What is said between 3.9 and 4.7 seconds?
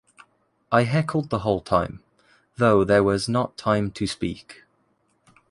to speak.